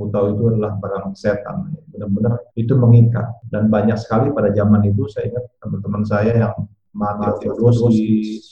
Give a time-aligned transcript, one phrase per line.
[0.00, 1.76] aku tahu itu adalah barang setan.
[1.92, 3.28] Benar-benar itu mengikat.
[3.52, 6.56] Dan banyak sekali pada zaman itu saya ingat teman-teman saya yang
[6.96, 8.48] mati overdosis,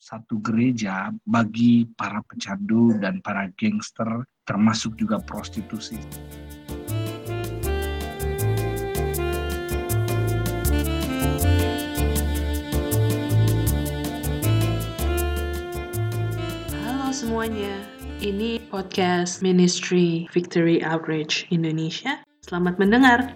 [0.00, 6.00] satu gereja bagi para pecandu dan para gangster termasuk juga prostitusi.
[17.32, 17.80] Semuanya,
[18.20, 22.20] ini podcast Ministry Victory Outreach Indonesia.
[22.44, 23.32] Selamat mendengar.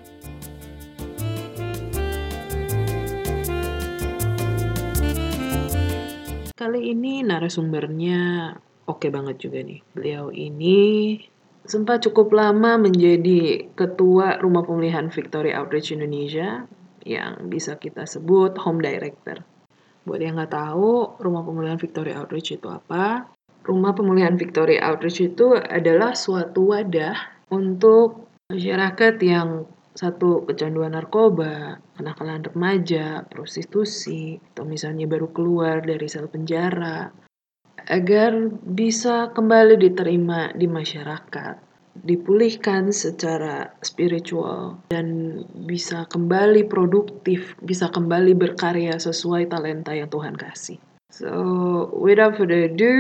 [6.53, 8.53] Kali ini narasumbernya
[8.85, 9.81] oke banget juga nih.
[9.97, 11.17] Beliau ini
[11.65, 16.69] sempat cukup lama menjadi ketua Rumah Pemulihan Victory Outreach Indonesia
[17.01, 19.41] yang bisa kita sebut home director.
[20.05, 23.36] Buat yang nggak tahu, Rumah Pemulihan Victory Outreach itu apa?
[23.67, 32.47] Rumah Pemulihan Victory Outreach itu adalah suatu wadah untuk masyarakat yang satu kecanduan narkoba, kenakalan
[32.47, 37.11] remaja, prostitusi, atau misalnya baru keluar dari sel penjara,
[37.91, 41.57] agar bisa kembali diterima di masyarakat,
[41.97, 50.79] dipulihkan secara spiritual, dan bisa kembali produktif, bisa kembali berkarya sesuai talenta yang Tuhan kasih.
[51.09, 51.33] So,
[51.97, 52.93] without further ado,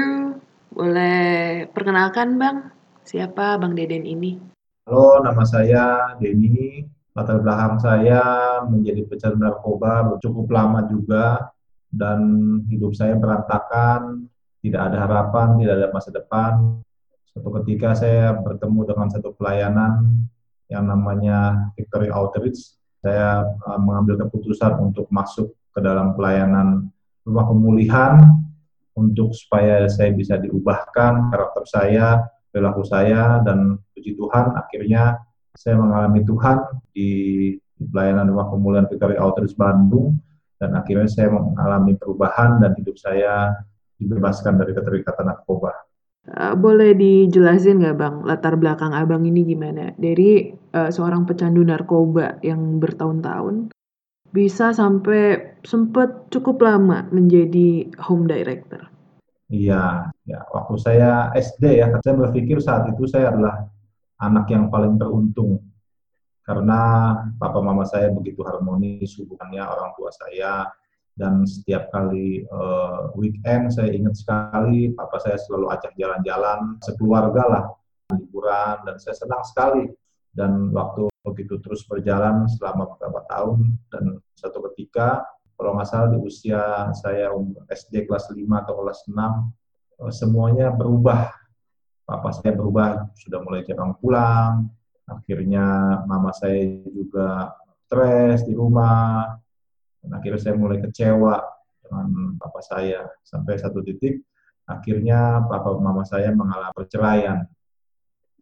[0.76, 2.68] boleh perkenalkan Bang,
[3.00, 4.36] siapa Bang Deden ini?
[4.84, 6.84] Halo, nama saya Denny.
[7.16, 8.20] Latar belakang saya
[8.68, 11.48] menjadi pecandu narkoba cukup lama juga
[11.88, 12.20] dan
[12.68, 14.28] hidup saya berantakan,
[14.60, 16.76] tidak ada harapan, tidak ada masa depan.
[17.32, 20.28] Suatu ketika saya bertemu dengan satu pelayanan
[20.68, 22.76] yang namanya Victory Outreach.
[23.00, 26.92] Saya uh, mengambil keputusan untuk masuk ke dalam pelayanan
[27.24, 28.44] rumah pemulihan
[28.96, 35.20] untuk supaya saya bisa diubahkan karakter saya, perilaku saya dan puji Tuhan akhirnya
[35.56, 36.56] saya mengalami Tuhan
[36.92, 37.08] di,
[37.76, 40.16] pelayanan rumah pemulihan Victory Outreach Bandung
[40.56, 43.52] dan akhirnya saya mengalami perubahan dan hidup saya
[44.00, 45.76] dibebaskan dari keterikatan narkoba.
[46.26, 52.40] Uh, boleh dijelasin nggak bang latar belakang abang ini gimana dari uh, seorang pecandu narkoba
[52.42, 53.75] yang bertahun-tahun
[54.36, 58.84] bisa sampai sempat cukup lama menjadi home director?
[59.48, 63.64] Iya, ya waktu saya SD ya, saya berpikir saat itu saya adalah
[64.20, 65.64] anak yang paling beruntung
[66.44, 66.80] karena
[67.40, 70.70] papa mama saya begitu harmonis hubungannya orang tua saya
[71.16, 77.64] dan setiap kali uh, weekend saya ingat sekali papa saya selalu ajak jalan-jalan sekeluarga lah
[78.14, 79.90] liburan dan saya senang sekali
[80.36, 83.72] dan waktu begitu terus berjalan selama beberapa tahun.
[83.88, 85.24] Dan satu ketika
[85.56, 87.32] kalau nggak salah di usia saya
[87.72, 91.32] SD kelas 5 atau kelas 6 eh, semuanya berubah.
[92.06, 94.70] Papa saya berubah sudah mulai jarang pulang.
[95.08, 97.56] Akhirnya mama saya juga
[97.88, 99.34] stres di rumah.
[100.04, 101.42] Dan akhirnya saya mulai kecewa
[101.82, 103.10] dengan papa saya.
[103.26, 104.22] Sampai satu titik
[104.68, 107.42] akhirnya papa mama saya mengalami perceraian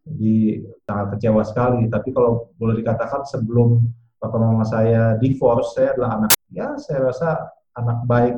[0.05, 1.89] jadi sangat kecewa sekali.
[1.89, 3.81] Tapi kalau boleh dikatakan sebelum
[4.21, 7.29] papa mama saya divorce saya adalah anak ya saya rasa
[7.75, 8.37] anak baik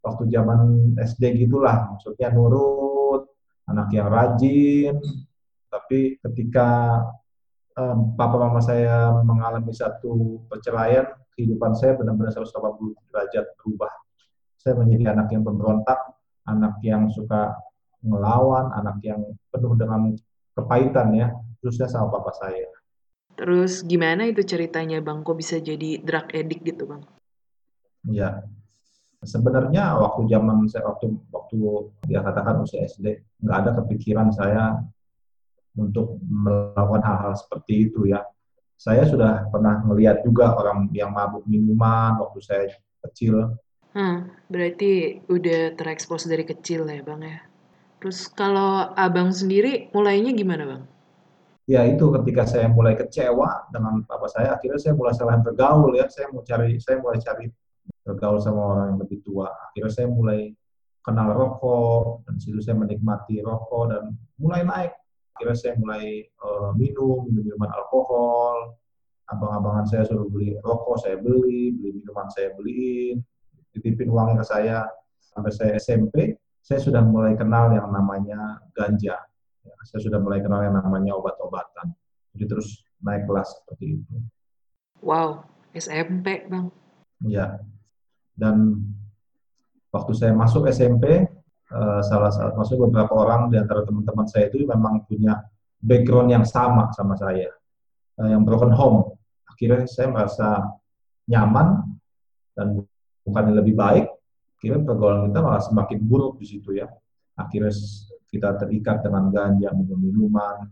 [0.00, 1.92] waktu zaman SD gitulah.
[1.94, 3.28] Maksudnya nurut
[3.68, 4.96] anak yang rajin.
[5.68, 7.00] Tapi ketika
[7.76, 11.04] um, papa mama saya mengalami satu perceraian
[11.36, 12.48] kehidupan saya benar-benar 180
[13.12, 13.92] derajat berubah.
[14.58, 16.00] Saya menjadi anak yang pemberontak
[16.48, 17.54] anak yang suka
[18.00, 19.20] ngelawan anak yang
[19.52, 20.16] penuh dengan
[20.58, 21.30] kepahitan ya
[21.62, 22.66] khususnya sama papa saya
[23.38, 25.22] Terus gimana itu ceritanya Bang?
[25.22, 27.06] Kok bisa jadi drug addict gitu Bang?
[28.10, 28.42] Ya,
[29.22, 31.56] sebenarnya waktu zaman saya waktu waktu
[32.10, 34.82] dia katakan usia SD nggak ada kepikiran saya
[35.78, 38.26] untuk melakukan hal-hal seperti itu ya.
[38.74, 42.62] Saya sudah pernah melihat juga orang yang mabuk minuman waktu saya
[43.06, 43.54] kecil.
[43.94, 47.38] Hmm, berarti udah terekspos dari kecil ya bang ya.
[47.98, 50.82] Terus kalau abang sendiri mulainya gimana bang?
[51.68, 56.08] Ya itu ketika saya mulai kecewa dengan apa saya, akhirnya saya mulai salah bergaul ya.
[56.08, 57.44] Saya mau cari, saya mulai cari
[58.06, 59.52] bergaul sama orang yang lebih tua.
[59.68, 60.54] Akhirnya saya mulai
[61.04, 64.92] kenal rokok dan situ saya menikmati rokok dan mulai naik.
[65.36, 68.78] Akhirnya saya mulai uh, minum, minum minuman alkohol.
[69.28, 73.20] Abang-abangan saya suruh beli rokok, saya beli, beli minuman saya beliin,
[73.76, 74.78] titipin uangnya ke saya.
[75.20, 76.32] Sampai saya SMP,
[76.68, 79.16] saya sudah mulai kenal yang namanya ganja.
[79.64, 81.96] Ya, saya sudah mulai kenal yang namanya obat-obatan.
[82.36, 84.14] Jadi terus naik kelas seperti itu.
[85.00, 86.68] Wow, SMP bang.
[87.24, 87.56] Ya,
[88.36, 88.84] dan
[89.88, 91.24] waktu saya masuk SMP,
[91.72, 95.40] uh, salah satu maksudnya beberapa orang di antara teman-teman saya itu memang punya
[95.80, 97.48] background yang sama sama saya,
[98.20, 99.16] uh, yang broken home.
[99.48, 100.68] Akhirnya saya merasa
[101.24, 101.96] nyaman
[102.52, 102.84] dan
[103.24, 104.04] bukan yang lebih baik,
[104.58, 106.90] akhirnya pergaulan kita malah semakin buruk di situ ya.
[107.38, 107.70] Akhirnya
[108.26, 110.66] kita terikat dengan ganja, minum minuman,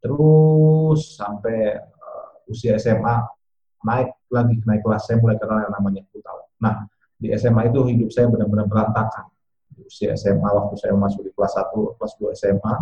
[0.00, 3.28] terus sampai uh, usia SMA
[3.84, 6.48] naik lagi naik kelas saya mulai kenal yang namanya putau.
[6.64, 6.88] Nah
[7.20, 9.28] di SMA itu hidup saya benar-benar berantakan.
[9.76, 12.74] Di usia SMA waktu saya masuk di kelas 1, kelas 2 SMA,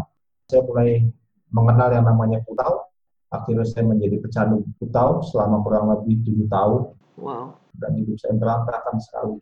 [0.47, 1.03] saya mulai
[1.50, 2.87] mengenal yang namanya putau.
[3.31, 6.83] Akhirnya saya menjadi pecandu putau selama kurang lebih tujuh tahun.
[7.19, 7.59] Wow.
[7.75, 9.39] Dan hidup saya berantakan sekali.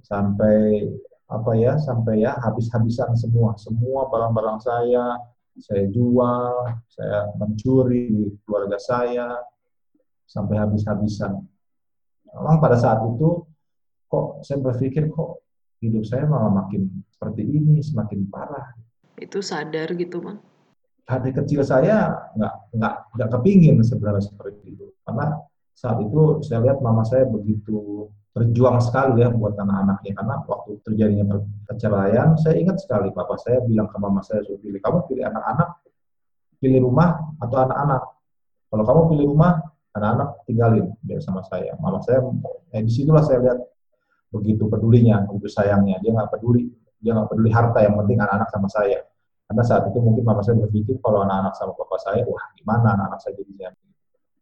[0.00, 0.88] Sampai
[1.30, 3.54] apa ya sampai ya habis-habisan semua.
[3.54, 5.14] Semua barang-barang saya
[5.60, 6.52] saya jual
[6.88, 9.38] saya mencuri di keluarga saya
[10.26, 11.38] sampai habis-habisan.
[12.30, 13.46] Memang pada saat itu
[14.06, 15.42] kok saya berpikir kok
[15.82, 18.74] hidup saya malah makin seperti ini semakin parah.
[19.18, 20.38] Itu sadar gitu bang?
[21.06, 24.86] Hati kecil saya nggak nggak nggak kepingin sebenarnya seperti itu.
[25.02, 25.34] Karena
[25.74, 30.12] saat itu saya lihat mama saya begitu berjuang sekali ya buat anak-anaknya.
[30.14, 31.24] Karena waktu terjadinya
[31.66, 35.68] perceraian saya ingat sekali papa saya bilang ke mama saya suruh pilih kamu pilih anak-anak
[36.60, 38.02] pilih rumah atau anak-anak?
[38.70, 39.52] Kalau kamu pilih rumah
[39.96, 41.74] anak-anak tinggalin biar sama saya.
[41.82, 42.22] Mama saya
[42.70, 43.58] eh, di situlah saya lihat
[44.30, 45.98] begitu pedulinya begitu sayangnya.
[45.98, 49.00] Dia nggak peduli dia nggak peduli harta yang penting anak-anak sama saya.
[49.50, 53.18] Karena saat itu mungkin mama saya berpikir kalau anak-anak sama papa saya wah gimana anak-anak
[53.18, 53.74] saya jadinya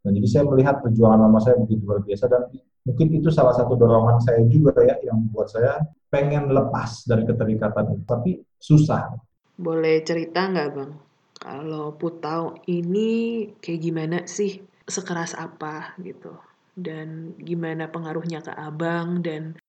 [0.09, 2.49] Nah, jadi saya melihat perjuangan mama saya begitu luar biasa dan
[2.89, 7.93] mungkin itu salah satu dorongan saya juga ya yang membuat saya pengen lepas dari keterikatan
[7.93, 9.13] itu, tapi susah.
[9.61, 10.93] Boleh cerita nggak bang?
[11.37, 14.65] Kalau Putau ini kayak gimana sih?
[14.89, 16.33] Sekeras apa gitu?
[16.73, 19.21] Dan gimana pengaruhnya ke abang?
[19.21, 19.61] Dan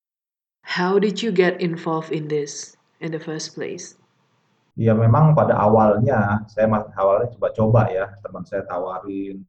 [0.63, 3.99] how did you get involved in this in the first place?
[4.79, 9.43] Ya memang pada awalnya saya awalnya coba-coba ya teman saya tawarin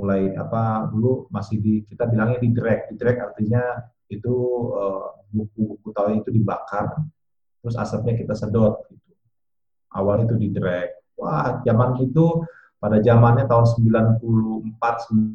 [0.00, 2.88] mulai apa dulu masih di kita bilangnya di drag.
[2.88, 3.62] Di drag artinya
[4.08, 4.34] itu
[5.30, 6.96] buku-buku uh, tahu itu dibakar
[7.60, 9.12] terus asapnya kita sedot gitu.
[9.92, 10.88] Awal itu di drag.
[11.20, 12.40] Wah zaman itu
[12.80, 14.16] pada zamannya tahun 94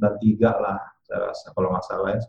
[0.02, 2.20] 93 lah saya rasa kalau nggak salah ya,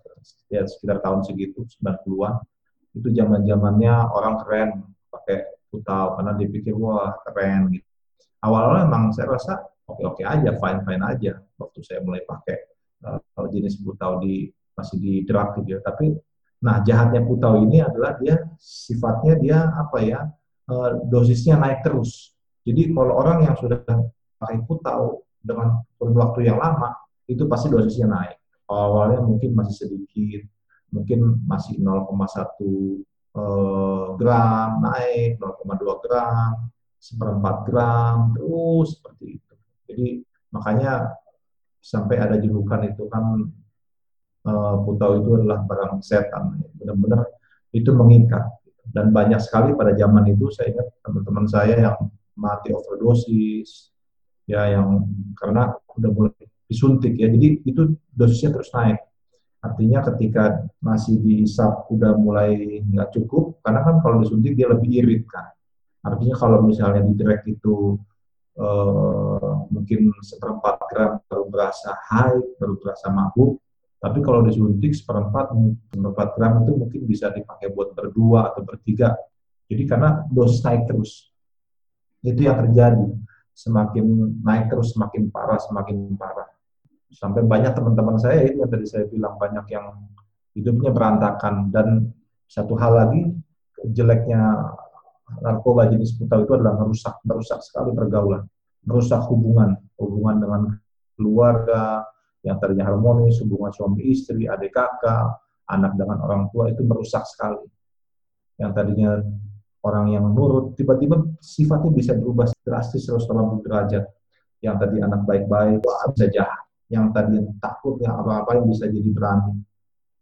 [0.52, 2.44] ya sekitar tahun segitu 90-an
[2.92, 4.70] itu zaman zamannya orang keren
[5.08, 7.88] pakai putau karena dipikir wah keren gitu.
[8.44, 12.58] Awalnya memang saya rasa oke-oke aja, fine-fine aja waktu saya mulai pakai
[13.06, 15.80] uh, jenis putau di masih di drug gitu ya.
[15.80, 16.12] Tapi
[16.60, 20.20] nah jahatnya putau ini adalah dia sifatnya dia apa ya
[20.70, 22.34] uh, dosisnya naik terus.
[22.66, 23.78] Jadi kalau orang yang sudah
[24.36, 26.98] pakai putau dengan waktu yang lama
[27.30, 28.36] itu pasti dosisnya naik.
[28.66, 30.42] Awalnya mungkin masih sedikit,
[30.90, 32.10] mungkin masih 0,1
[33.38, 36.66] uh, gram naik, 0,2 gram,
[36.98, 39.45] seperempat gram, terus seperti itu.
[39.86, 40.22] Jadi
[40.52, 41.14] makanya
[41.80, 43.24] sampai ada julukan itu kan
[44.46, 46.58] uh, putau itu adalah barang setan.
[46.78, 47.26] Benar-benar
[47.70, 48.44] itu mengikat.
[48.86, 51.96] Dan banyak sekali pada zaman itu saya ingat teman-teman saya yang
[52.38, 53.90] mati overdosis,
[54.46, 57.26] ya yang karena udah mulai disuntik ya.
[57.26, 59.02] Jadi itu dosisnya terus naik.
[59.62, 65.26] Artinya ketika masih diisap udah mulai nggak cukup, karena kan kalau disuntik dia lebih irit
[65.26, 65.50] kan.
[66.06, 67.98] Artinya kalau misalnya di direct itu
[68.62, 73.58] uh, mungkin seperempat gram baru berasa high, baru berasa mabuk.
[73.96, 75.50] Tapi kalau disuntik seperempat,
[75.90, 79.16] seperempat gram itu mungkin bisa dipakai buat berdua atau bertiga.
[79.66, 81.32] Jadi karena dosis naik terus.
[82.22, 83.06] Itu yang terjadi.
[83.56, 84.04] Semakin
[84.44, 86.46] naik terus, semakin parah, semakin parah.
[87.08, 89.96] Sampai banyak teman-teman saya, itu yang tadi saya bilang, banyak yang
[90.52, 91.72] hidupnya berantakan.
[91.72, 92.12] Dan
[92.44, 93.32] satu hal lagi,
[93.90, 94.70] jeleknya
[95.42, 98.46] narkoba jenis putau itu adalah merusak, merusak sekali pergaulan,
[98.86, 100.62] merusak hubungan, hubungan dengan
[101.18, 102.06] keluarga
[102.46, 107.66] yang tadinya harmonis, hubungan suami istri, adik kakak, anak dengan orang tua itu merusak sekali.
[108.56, 109.10] Yang tadinya
[109.82, 114.04] orang yang nurut, tiba-tiba sifatnya bisa berubah drastis 180 derajat.
[114.62, 116.62] Yang tadi anak baik-baik, wah bisa jahat.
[116.86, 119.58] Yang tadi takut, yang apa-apa yang bisa jadi berani.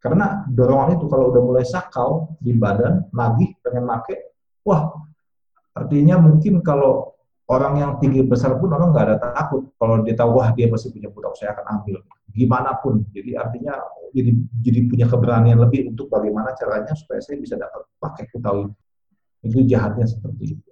[0.00, 4.92] Karena dorongan itu kalau udah mulai sakau di badan, lagi pengen make, wah
[5.73, 7.16] artinya mungkin kalau
[7.50, 9.68] orang yang tinggi besar pun orang nggak ada takut.
[9.76, 12.00] Kalau dia tahu wah dia pasti punya pulau saya akan ambil.
[12.32, 13.04] Gimana pun.
[13.12, 13.76] Jadi artinya
[14.14, 14.30] jadi
[14.64, 18.76] jadi punya keberanian lebih untuk bagaimana caranya supaya saya bisa dapat pakai pulau itu.
[19.44, 20.70] Itu jahatnya seperti itu.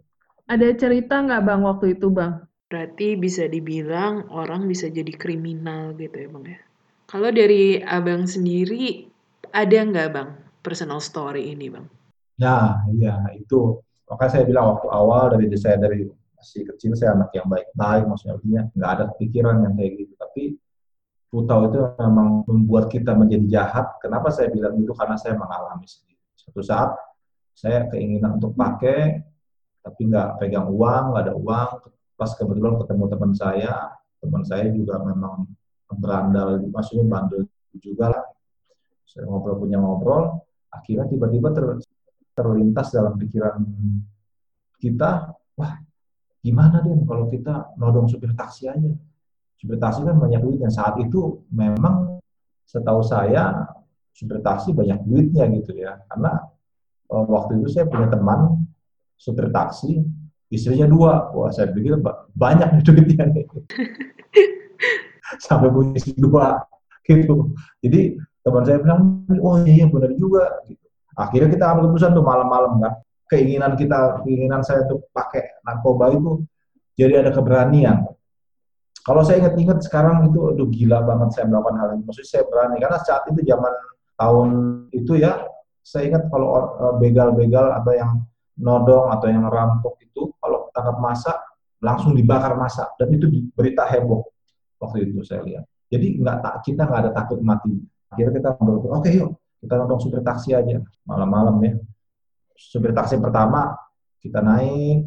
[0.49, 2.41] Ada cerita nggak bang waktu itu bang?
[2.73, 6.61] Berarti bisa dibilang orang bisa jadi kriminal gitu ya bang ya?
[7.05, 9.05] Kalau dari abang sendiri
[9.53, 10.29] ada nggak bang
[10.65, 11.85] personal story ini bang?
[12.41, 13.77] Nah, iya itu.
[14.09, 16.09] Makanya saya bilang waktu awal dari saya dari
[16.43, 20.15] masih kecil saya anak yang baik-baik, maksudnya nggak ada pikiran yang kayak gitu.
[20.19, 20.59] Tapi
[21.33, 23.97] Putau itu memang membuat kita menjadi jahat.
[24.05, 24.93] Kenapa saya bilang itu?
[24.93, 26.21] Karena saya mengalami sendiri.
[26.37, 26.93] Suatu saat
[27.57, 29.25] saya keinginan untuk pakai,
[29.81, 31.89] tapi nggak pegang uang, nggak ada uang.
[32.21, 35.49] Pas kebetulan ketemu teman saya, teman saya juga memang
[35.97, 37.49] berandal, maksudnya bandel
[37.81, 38.25] juga lah.
[39.09, 40.37] Saya ngobrol punya ngobrol,
[40.69, 41.81] akhirnya tiba-tiba ter,
[42.37, 43.57] terlintas dalam pikiran
[44.77, 45.73] kita, wah
[46.43, 48.93] gimana deh kalau kita nodong supir taksi aja
[49.63, 50.67] supir taksi kan banyak duitnya.
[50.75, 52.19] Saat itu memang
[52.67, 53.71] setahu saya
[54.11, 56.03] supir taksi banyak duitnya gitu ya.
[56.11, 56.43] Karena
[57.07, 58.67] uh, waktu itu saya punya teman
[59.15, 60.03] supir taksi,
[60.51, 61.31] istrinya dua.
[61.31, 62.03] Wah saya pikir
[62.35, 63.47] banyak duitnya nih.
[65.47, 66.59] Sampai punya istri dua
[67.07, 67.55] gitu.
[67.87, 70.59] Jadi teman saya bilang, oh iya, iya benar juga.
[70.67, 70.83] Gitu.
[71.15, 72.99] Akhirnya kita ambil keputusan tuh malam-malam kan.
[73.33, 76.45] Keinginan kita, keinginan saya untuk pakai narkoba itu
[76.93, 78.13] jadi ada keberanian
[79.03, 82.03] kalau saya ingat-ingat sekarang itu, aduh gila banget saya melakukan hal ini.
[82.07, 83.73] Maksudnya saya berani karena saat itu zaman
[84.15, 84.49] tahun
[84.95, 85.33] itu ya,
[85.83, 88.23] saya ingat kalau eh, begal-begal atau yang
[88.63, 91.33] nodong atau yang rampok itu kalau tangkap masa
[91.83, 93.27] langsung dibakar masa dan itu
[93.59, 94.23] berita heboh
[94.79, 95.67] waktu itu saya lihat.
[95.91, 97.75] Jadi nggak tak kita nggak ada takut mati.
[98.15, 101.75] Akhirnya kita berpikir, oke okay, yuk kita nodong supir taksi aja malam-malam ya.
[102.57, 103.75] Supir taksi pertama
[104.23, 105.03] kita naik,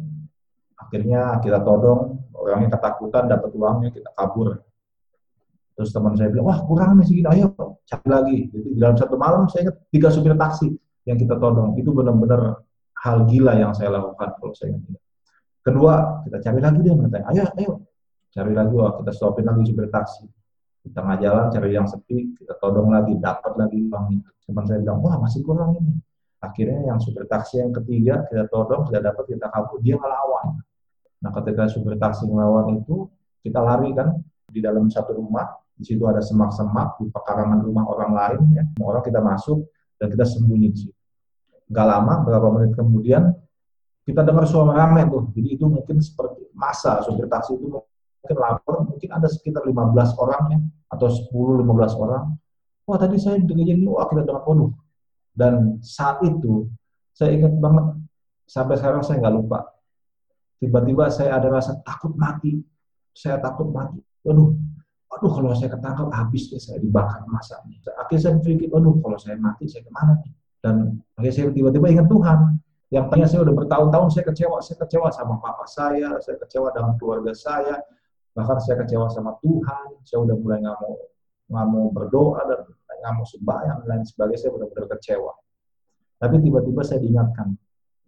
[0.76, 4.60] akhirnya kita todong orangnya ketakutan dapat uangnya kita kabur.
[5.76, 7.52] Terus teman saya bilang wah kurang nih segini ayo
[7.84, 8.38] cari lagi.
[8.48, 10.72] Jadi dalam satu malam saya ingat tiga supir taksi
[11.04, 11.76] yang kita todong.
[11.76, 12.64] Itu benar-benar
[13.04, 15.00] hal gila yang saya lakukan kalau saya ingat.
[15.60, 17.72] Kedua kita cari lagi dia katanya ayo ayo.
[18.32, 20.24] Cari lagi wah kita stopin lagi supir taksi.
[20.86, 24.78] Di tengah jalan cari yang sepi kita todong lagi dapat lagi uang itu teman saya
[24.80, 25.98] bilang wah masih kurang ini
[26.46, 30.62] akhirnya yang supir taksi yang ketiga kita todong sudah dapat kita kabur dia ngelawan
[31.26, 33.08] Nah, ketika supir taksi melawan itu,
[33.40, 38.12] kita lari kan di dalam satu rumah, di situ ada semak-semak di pekarangan rumah orang
[38.12, 38.64] lain, ya.
[38.78, 40.96] Orang kita masuk dan kita sembunyi di situ.
[41.72, 43.32] Gak lama, beberapa menit kemudian,
[44.06, 45.34] kita dengar suara rame tuh.
[45.34, 50.42] Jadi itu mungkin seperti masa supir taksi itu mungkin lapor, mungkin ada sekitar 15 orang
[50.54, 50.58] ya,
[50.94, 52.24] atau 10-15 orang.
[52.86, 54.70] Wah tadi saya dengar ini, wah kita dengar waduh.
[55.36, 56.64] Dan saat itu,
[57.12, 57.92] saya ingat banget,
[58.48, 59.68] sampai sekarang saya nggak lupa,
[60.56, 62.56] tiba-tiba saya ada rasa takut mati.
[63.12, 64.00] Saya takut mati.
[64.24, 64.56] Waduh,
[65.12, 67.76] aduh kalau saya ketangkap habis deh saya dibakar masanya.
[68.00, 70.32] Akhirnya saya berpikir, aduh kalau saya mati saya ke mana nih?
[70.64, 70.74] Dan
[71.20, 72.38] akhirnya saya tiba-tiba ingat Tuhan.
[72.86, 76.94] Yang tanya saya udah bertahun-tahun saya kecewa, saya kecewa sama papa saya, saya kecewa dengan
[76.96, 77.82] keluarga saya,
[78.30, 80.00] bahkan saya kecewa sama Tuhan.
[80.06, 80.94] Saya udah mulai nggak mau
[81.46, 82.60] nggak mau berdoa dan
[83.00, 84.40] nggak mau sembahyang dan lain sebagainya.
[84.40, 85.32] Saya benar-benar kecewa.
[86.16, 87.48] Tapi tiba-tiba saya diingatkan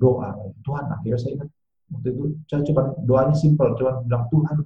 [0.01, 0.33] doa
[0.65, 0.85] Tuhan.
[0.95, 1.49] Akhirnya saya ingat
[1.93, 4.57] waktu itu saya coba doanya simpel cuma bilang Tuhan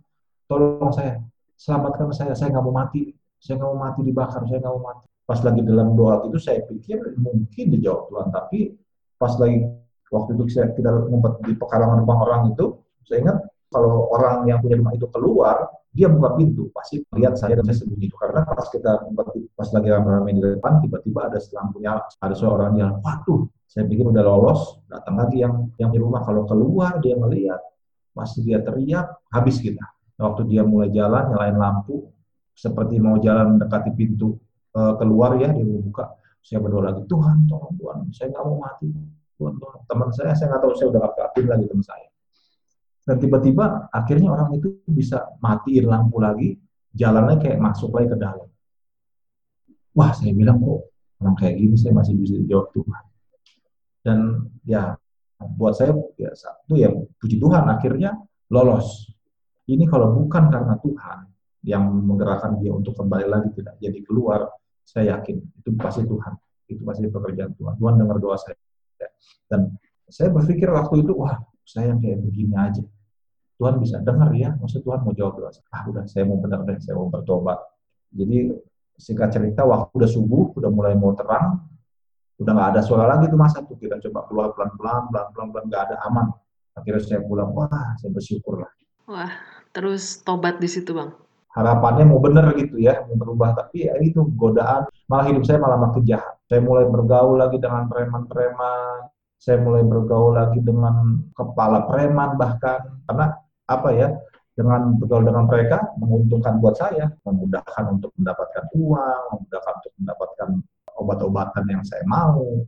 [0.50, 1.22] tolong saya
[1.54, 5.06] selamatkan saya saya nggak mau mati saya nggak mau mati dibakar saya nggak mau mati
[5.22, 8.58] pas lagi dalam doa itu saya pikir mungkin dijawab Tuhan tapi
[9.16, 9.70] pas lagi
[10.10, 13.38] waktu itu saya kita ngumpet di pekarangan rumah orang itu saya ingat
[13.72, 17.84] kalau orang yang punya rumah itu keluar dia buka pintu pasti lihat saya dan saya
[17.84, 18.16] sembunyi itu.
[18.16, 19.04] Karena pas kita
[19.52, 22.02] pas lagi ramai-ramai di depan tiba-tiba ada lampu nyala.
[22.20, 26.24] Ada seorang yang waduh saya pikir udah lolos datang lagi yang yang di rumah.
[26.24, 27.60] Kalau keluar dia melihat
[28.16, 29.84] pasti dia teriak habis kita.
[30.16, 32.08] Waktu dia mulai jalan nyalain lampu
[32.56, 34.36] seperti mau jalan mendekati pintu
[34.76, 36.16] uh, keluar ya dia buka.
[36.42, 38.90] Saya berdoa lagi Tuhan tolong Tuhan saya nggak mau mati
[39.38, 42.11] Tuhan Tuhan teman saya saya nggak tahu saya udah nggak lagi teman saya
[43.02, 46.54] dan tiba-tiba akhirnya orang itu bisa matiin lampu lagi,
[46.94, 48.48] jalannya kayak masuk lagi ke dalam.
[49.92, 50.86] Wah, saya bilang kok
[51.18, 53.04] orang kayak gini saya masih bisa dijawab Tuhan.
[54.02, 54.18] Dan
[54.62, 54.94] ya
[55.42, 58.14] buat saya ya satu ya puji Tuhan akhirnya
[58.54, 59.10] lolos.
[59.66, 61.18] Ini kalau bukan karena Tuhan
[61.66, 64.46] yang menggerakkan dia untuk kembali lagi tidak jadi keluar,
[64.86, 66.34] saya yakin itu pasti Tuhan.
[66.70, 67.74] Itu pasti pekerjaan Tuhan.
[67.78, 68.58] Tuhan dengar doa saya.
[69.50, 69.74] Dan
[70.06, 72.84] saya berpikir waktu itu, wah saya yang kayak begini aja.
[73.56, 75.50] Tuhan bisa dengar ya, maksud Tuhan mau jawab doa.
[75.70, 77.62] Ah udah, saya mau benar deh, saya mau bertobat.
[78.10, 78.50] Jadi
[78.98, 81.62] singkat cerita, waktu udah subuh, udah mulai mau terang,
[82.42, 85.82] udah nggak ada suara lagi tuh masa tuh kita coba keluar pelan-pelan, pelan-pelan, pelan nggak
[85.90, 86.26] ada aman.
[86.74, 88.72] Akhirnya saya pulang, wah saya bersyukur lah.
[89.06, 89.32] Wah,
[89.70, 91.12] terus tobat di situ bang?
[91.52, 95.76] Harapannya mau bener gitu ya, mau berubah, tapi ya itu godaan, malah hidup saya malah
[95.76, 96.32] makin jahat.
[96.48, 99.11] Saya mulai bergaul lagi dengan preman-preman,
[99.42, 103.02] saya mulai bergaul lagi dengan kepala preman bahkan.
[103.10, 103.34] Karena
[103.66, 104.14] apa ya
[104.54, 110.48] dengan bergaul dengan mereka menguntungkan buat saya memudahkan untuk mendapatkan uang memudahkan untuk mendapatkan
[110.94, 112.62] obat-obatan yang saya mau.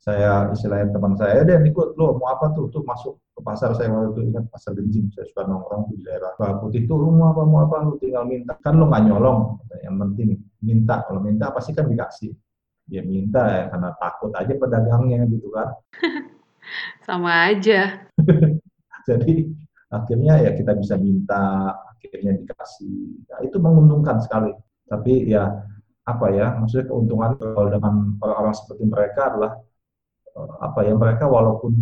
[0.00, 2.72] Saya istilahnya teman saya, dan ikut lo mau apa tuh?
[2.72, 6.32] Tuh masuk ke pasar saya waktu itu ingat pasar genjing saya suka nongkrong di daerah
[6.40, 7.84] Bawah Putih tuh lu mau apa mau apa?
[7.84, 8.56] Lu tinggal minta.
[8.64, 11.04] Kan lo nggak nyolong yang penting minta.
[11.04, 12.32] Kalau minta pasti kan dikasih
[12.90, 15.78] dia minta ya karena takut aja pedagangnya gitu kan.
[17.06, 18.10] Sama aja.
[19.08, 19.34] jadi
[19.90, 23.22] akhirnya ya kita bisa minta akhirnya dikasih.
[23.30, 24.50] Nah, itu menguntungkan sekali.
[24.90, 25.46] Tapi ya
[26.02, 29.52] apa ya maksudnya keuntungan kalau dengan orang-orang seperti mereka adalah
[30.34, 31.72] eh, apa ya mereka walaupun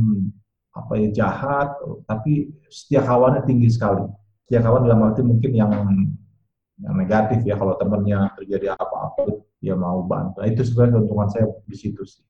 [0.76, 1.74] apa ya jahat
[2.04, 4.04] tapi setia kawannya tinggi sekali.
[4.44, 5.72] Setia kawan dalam arti mungkin yang
[6.82, 11.46] yang negatif ya kalau temennya terjadi apa-apa dia mau bantu nah, itu sebenarnya keuntungan saya
[11.66, 12.22] di situ sih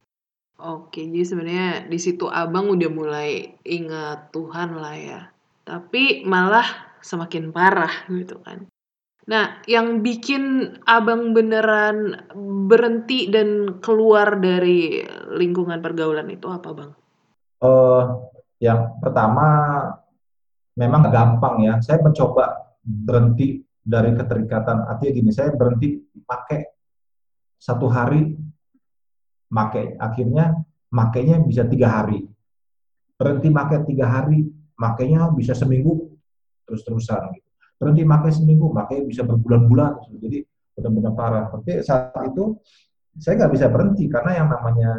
[0.58, 5.20] Oke, jadi sebenarnya di situ abang udah mulai ingat Tuhan lah ya.
[5.62, 6.66] Tapi malah
[6.98, 8.66] semakin parah gitu kan.
[9.30, 12.26] Nah, yang bikin abang beneran
[12.66, 14.98] berhenti dan keluar dari
[15.30, 16.90] lingkungan pergaulan itu apa bang?
[17.62, 18.26] uh,
[18.58, 19.46] yang pertama
[20.74, 21.74] memang gampang ya.
[21.78, 24.84] Saya mencoba berhenti dari keterikatan.
[24.84, 25.96] Artinya gini, saya berhenti
[26.28, 26.60] pakai
[27.56, 28.36] satu hari,
[29.48, 30.52] pakai akhirnya
[30.92, 32.28] makainya bisa tiga hari.
[33.16, 34.44] Berhenti pakai tiga hari,
[34.76, 36.12] makainya bisa seminggu
[36.68, 37.32] terus-terusan.
[37.32, 37.48] Gitu.
[37.80, 40.04] Berhenti pakai seminggu, makanya bisa berbulan-bulan.
[40.20, 40.44] Jadi
[40.76, 41.44] benar-benar parah.
[41.48, 42.60] Tapi saat itu
[43.16, 44.90] saya nggak bisa berhenti karena yang namanya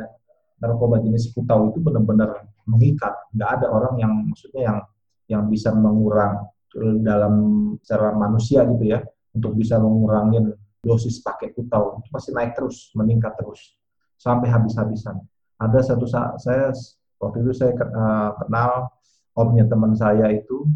[0.60, 3.14] narkoba jenis kutau itu benar-benar mengikat.
[3.32, 4.78] Nggak ada orang yang maksudnya yang
[5.30, 6.50] yang bisa mengurang
[7.02, 7.34] dalam
[7.82, 9.02] secara manusia gitu ya
[9.34, 13.76] untuk bisa mengurangi dosis pakai kutau itu pasti naik terus, meningkat terus
[14.16, 15.20] sampai habis-habisan.
[15.60, 16.72] Ada satu saat saya
[17.20, 18.88] waktu itu saya uh, kenal
[19.36, 20.68] omnya teman saya itu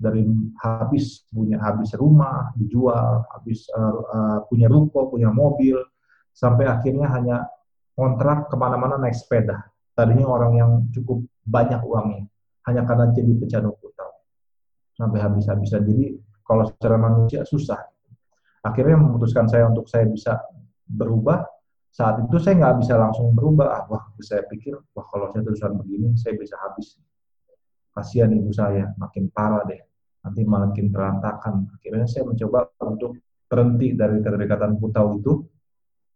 [0.00, 0.24] dari
[0.64, 5.76] habis punya habis rumah dijual, habis uh, uh, punya ruko, punya mobil,
[6.32, 7.44] sampai akhirnya hanya
[7.92, 9.60] kontrak ke mana-mana naik sepeda.
[9.92, 12.24] Tadinya orang yang cukup banyak uangnya,
[12.64, 13.89] hanya karena jadi pecandu.
[15.00, 15.80] Sampai habis-habisan.
[15.88, 16.12] Jadi
[16.44, 17.80] kalau secara manusia susah.
[18.60, 20.36] Akhirnya memutuskan saya untuk saya bisa
[20.84, 21.40] berubah.
[21.88, 23.66] Saat itu saya nggak bisa langsung berubah.
[23.72, 27.00] Ah, wah, saya pikir, wah kalau saya terusan begini, saya bisa habis.
[27.96, 29.80] Kasihan ibu saya, makin parah deh.
[30.20, 31.72] Nanti makin berantakan.
[31.80, 33.16] Akhirnya saya mencoba untuk
[33.48, 35.32] berhenti dari keterikatan kutau itu,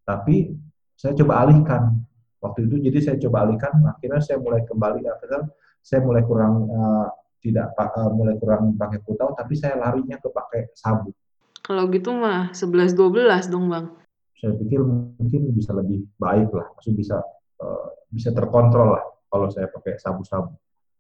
[0.05, 0.53] tapi
[0.95, 2.05] saya coba alihkan
[2.39, 5.49] waktu itu jadi saya coba alihkan akhirnya saya mulai kembali akhirnya
[5.81, 7.09] saya mulai kurang uh,
[7.45, 11.13] tidak uh, mulai kurang pakai kutau tapi saya larinya ke pakai sabu.
[11.61, 13.87] Kalau gitu mah 11-12 dong bang.
[14.35, 16.69] saya pikir mungkin bisa lebih baik lah.
[16.77, 17.21] Maksud bisa
[17.61, 20.53] uh, bisa terkontrol lah kalau saya pakai sabu-sabu.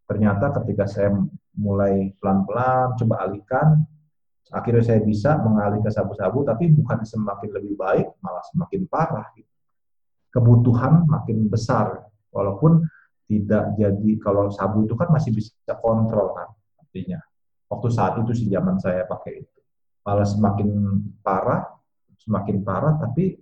[0.05, 1.13] Ternyata ketika saya
[1.57, 3.85] mulai pelan-pelan coba alihkan
[4.53, 9.49] akhirnya saya bisa mengalih ke sabu-sabu tapi bukan semakin lebih baik malah semakin parah gitu.
[10.33, 12.85] Kebutuhan makin besar walaupun
[13.35, 17.19] tidak jadi kalau sabu itu kan masih bisa kontrol kan artinya.
[17.67, 19.59] Waktu saat itu sih zaman saya pakai itu.
[20.07, 20.69] Malah semakin
[21.25, 21.75] parah
[22.25, 23.37] semakin parah tapi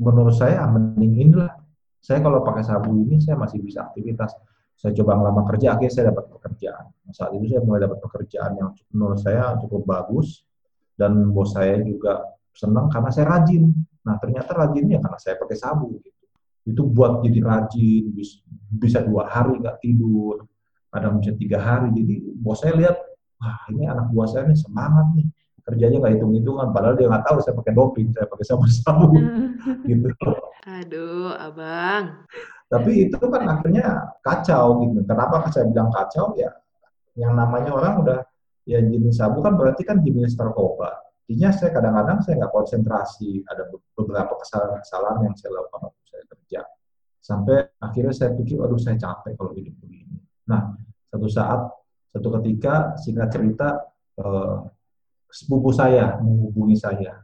[0.00, 1.52] menurut saya mending inilah.
[2.00, 4.32] Saya kalau pakai sabu ini saya masih bisa aktivitas.
[4.76, 6.84] Saya coba ngelamar kerja akhirnya saya dapat pekerjaan.
[7.10, 10.44] Saat itu saya mulai dapat pekerjaan yang menurut saya cukup bagus.
[10.96, 13.68] Dan bos saya juga senang karena saya rajin.
[14.06, 16.24] Nah ternyata rajinnya karena saya pakai sabu gitu.
[16.66, 18.04] Itu buat jadi rajin
[18.76, 20.44] bisa dua hari nggak tidur
[20.92, 21.92] kadang bisa tiga hari.
[21.92, 22.96] Jadi bos saya lihat
[23.40, 25.28] wah ini anak buah saya nih semangat nih
[25.66, 29.06] kerjanya nggak hitung hitungan padahal dia nggak tahu saya pakai doping saya pakai sabu-sabu
[29.90, 30.08] gitu.
[30.66, 32.26] Aduh, abang.
[32.66, 35.00] tapi itu kan akhirnya kacau gitu.
[35.06, 36.34] Kenapa saya bilang kacau?
[36.34, 36.50] Ya
[37.16, 38.18] yang namanya orang udah
[38.68, 41.00] ya jenis sabu kan berarti kan jenis narkoba.
[41.26, 43.66] Artinya saya kadang-kadang saya nggak konsentrasi, ada
[43.98, 46.60] beberapa kesalahan-kesalahan yang saya lakukan waktu saya kerja.
[47.26, 50.14] Sampai akhirnya saya pikir, aduh saya capek kalau hidup begini.
[50.46, 50.78] Nah,
[51.10, 51.58] satu saat,
[52.14, 53.82] satu ketika, singkat cerita,
[54.22, 54.56] eh,
[55.26, 57.18] sepupu saya menghubungi saya.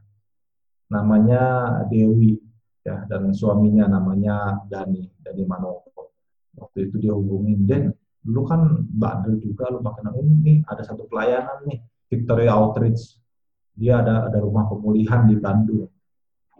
[0.90, 1.42] Namanya
[1.86, 2.34] Dewi,
[2.82, 6.10] ya dan suaminya namanya Dani, Dani Manopo.
[6.58, 7.94] Waktu itu dia hubungin, Den,
[8.26, 11.78] lu kan bandel juga, lu pakai nama ini, ada satu pelayanan nih,
[12.10, 13.22] Victoria Outreach
[13.72, 15.88] dia ada ada rumah pemulihan di Bandung.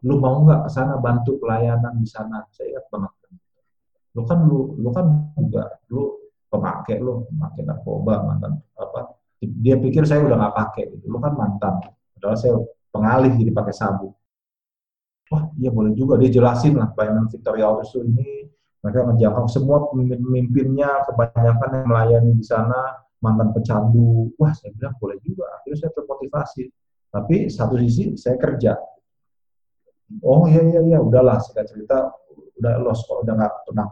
[0.03, 2.43] Lu mau nggak ke sana bantu pelayanan di sana?
[2.49, 3.22] Saya ingat banget.
[4.13, 6.21] Lu kan lu lu kan juga lu
[6.53, 9.17] pemakai lu pemakai narkoba mantan apa?
[9.43, 11.05] Dia pikir saya udah nggak pakai gitu.
[11.09, 11.81] Lu kan mantan.
[12.17, 12.55] Padahal saya
[12.93, 14.13] pengalih jadi pakai sabu.
[15.33, 18.53] Wah, iya boleh juga dia jelasin lah pelayanan Victoria Outreach ini
[18.85, 24.29] mereka menjangkau semua pemimpinnya kebanyakan yang melayani di sana mantan pecandu.
[24.37, 25.49] Wah, saya bilang boleh juga.
[25.57, 26.65] Akhirnya saya termotivasi
[27.13, 28.73] tapi satu sisi saya kerja.
[30.21, 30.99] Oh iya iya iya.
[31.01, 32.13] Udahlah singkat cerita
[32.61, 33.87] udah lost kok udah nggak pernah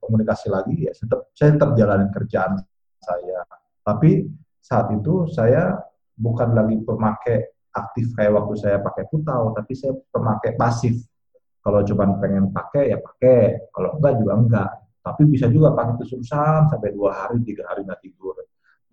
[0.00, 0.88] komunikasi lagi.
[0.88, 2.56] Ya tetap saya tetap jalanin kerjaan
[3.02, 3.44] saya.
[3.84, 4.26] Tapi
[4.64, 5.76] saat itu saya
[6.16, 10.96] bukan lagi pemakai aktif kayak waktu saya pakai putau tapi saya pemakai pasif.
[11.60, 13.70] Kalau cuma pengen pakai ya pakai.
[13.70, 14.70] Kalau enggak juga enggak.
[15.06, 18.34] Tapi bisa juga pakai terusan sampai dua hari tiga hari nggak tidur.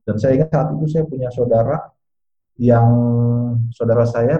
[0.04, 1.78] Dan saya ingat saat itu saya punya saudara
[2.62, 2.86] yang
[3.74, 4.38] saudara saya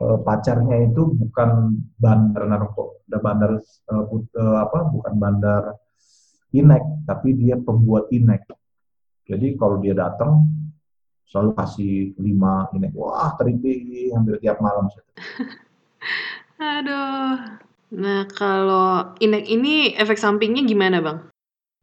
[0.00, 4.78] eh, pacarnya itu bukan bandar narko, udah bandar eh, eh, apa?
[4.90, 5.62] Bukan bandar
[6.54, 8.46] inek, tapi dia pembuat inek.
[9.24, 10.46] Jadi kalau dia datang
[11.28, 14.86] selalu kasih lima inek, wah teripih hampir tiap malam.
[16.60, 17.60] Aduh.
[17.94, 21.18] Nah kalau inek ini efek sampingnya gimana bang?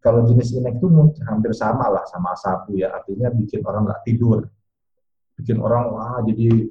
[0.02, 0.88] Kalau jenis inek itu
[1.30, 4.50] hampir sama lah sama sabu ya, artinya bikin orang nggak tidur,
[5.38, 6.67] bikin orang wah jadi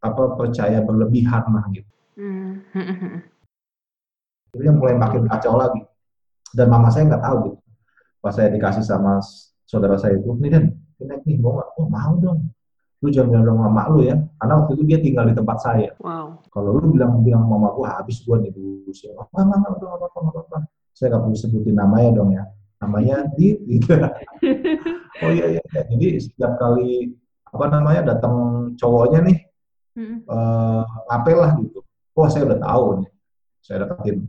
[0.00, 1.92] apa percaya berlebihan lah gitu.
[2.16, 2.64] Hmm.
[4.50, 5.84] Jadi mulai makin kacau lagi.
[6.50, 7.58] Dan mama saya nggak tahu gitu.
[8.20, 9.22] Pas saya dikasih sama
[9.64, 10.64] saudara saya itu, nih Dan,
[10.98, 11.68] inek nih mau nggak?
[11.78, 12.50] Oh mau dong.
[13.00, 15.88] Lu jangan bilang sama mak lu ya, karena waktu itu dia tinggal di tempat saya.
[16.04, 16.44] Wow.
[16.52, 19.08] Kalau lu bilang bilang mama gua habis gua nih dulu sih.
[19.16, 20.58] Oh, nggak nggak apa-apa nggak apa-apa
[21.00, 22.44] saya nggak perlu sebutin namanya dong ya
[22.84, 23.96] namanya di gitu
[25.24, 27.16] oh iya, iya iya jadi setiap kali
[27.48, 28.34] apa namanya datang
[28.76, 29.36] cowoknya nih
[29.96, 30.26] hmm.
[30.26, 31.80] uh, apel lah gitu.
[32.14, 33.10] Wah saya udah tahu nih.
[33.60, 34.26] Saya dapetin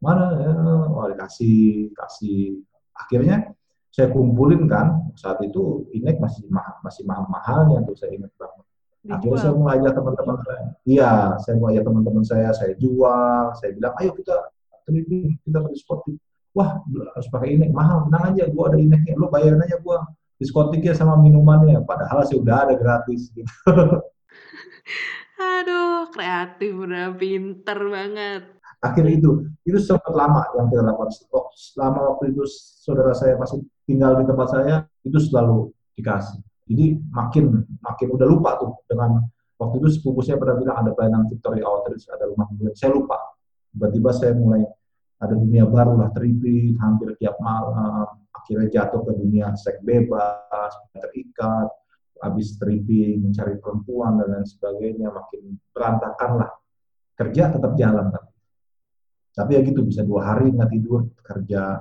[0.00, 0.52] mana ya?
[0.90, 2.64] Oh dikasih kasih.
[2.96, 3.52] Akhirnya
[3.90, 8.64] saya kumpulin kan saat itu inek masih mahal masih mahal mahalnya tuh saya ingat banget.
[9.08, 10.64] Akhirnya saya mau ajak teman-teman saya.
[10.88, 13.44] Iya saya mau ajak teman-teman saya saya jual.
[13.60, 14.36] Saya bilang ayo kita
[14.88, 16.16] teliti kita ke diskotik
[16.56, 16.82] wah
[17.14, 18.08] harus pakai inek mahal.
[18.08, 20.04] Tenang aja gua ada ineknya lo bayarin aja gua
[20.40, 21.84] diskotiknya sama minumannya.
[21.84, 23.52] Padahal sih udah ada gratis gitu
[25.40, 28.42] aduh kreatif udah pinter banget.
[28.80, 29.30] Akhirnya itu
[29.68, 31.12] itu sempat lama yang kita lakukan.
[31.52, 32.42] Selama waktu itu
[32.80, 34.74] saudara saya masih tinggal di tempat saya
[35.04, 36.40] itu selalu dikasih.
[36.70, 39.20] Jadi makin makin udah lupa tuh dengan
[39.60, 42.76] waktu itu sepupu saya pernah bilang ada pelayanan Victoria Outreach ada rumah kemudian.
[42.76, 43.18] Saya lupa.
[43.70, 44.64] Tiba-tiba saya mulai
[45.20, 51.68] ada dunia baru lah teripit hampir tiap malam akhirnya jatuh ke dunia seks bebas terikat
[52.20, 56.50] habis stripping mencari perempuan dan lain sebagainya makin berantakan lah.
[57.16, 58.30] Kerja tetap jalan tapi
[59.30, 61.80] tapi ya gitu bisa dua hari nggak tidur kerja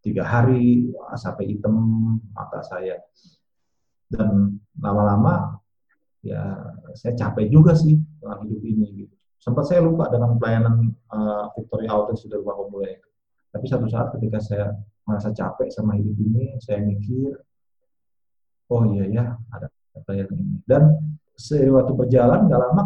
[0.00, 1.76] tiga hari sampai hitam
[2.32, 2.96] mata saya.
[4.10, 5.60] Dan lama-lama
[6.24, 9.14] ya saya capek juga sih dengan hidup ini gitu.
[9.40, 13.08] Sempat saya lupa dengan pelayanan uh, Victoria Outlet sudah rumah pemula itu.
[13.50, 14.76] Tapi satu saat ketika saya
[15.08, 17.40] merasa capek sama hidup ini, saya mikir,
[18.70, 19.66] oh iya ya, ada
[20.06, 20.58] pelayanan ini.
[20.62, 20.82] Dan
[21.34, 22.84] seiring waktu berjalan, gak lama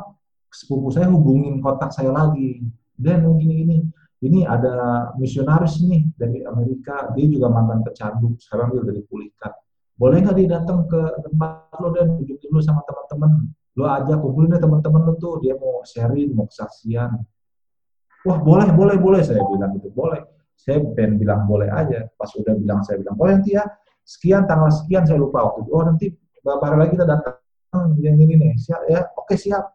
[0.49, 2.63] sepupu saya hubungin kontak saya lagi.
[2.95, 3.77] Dan begini ini,
[4.23, 9.53] ini ada misionaris nih dari Amerika, dia juga mantan pecandu, sekarang dia udah dipulihkan.
[9.95, 12.19] Boleh nggak dia datang ke tempat lo dan?
[12.19, 13.47] Tunjukin dulu sama teman-teman.
[13.79, 15.39] Lo aja kumpulin deh teman-teman lo tuh.
[15.39, 17.15] Dia mau sharing mau kesaksian.
[18.27, 19.95] Wah boleh boleh boleh saya bilang gitu.
[19.95, 20.27] Boleh.
[20.59, 22.11] Saya pengen bilang boleh aja.
[22.19, 23.63] Pas udah bilang saya bilang boleh nanti ya
[24.05, 25.71] sekian tanggal sekian saya lupa waktu itu.
[25.73, 26.07] Oh nanti
[26.41, 27.37] beberapa hari lagi kita datang.
[27.99, 29.01] Yang ini nih siap ya?
[29.19, 29.75] Oke siap.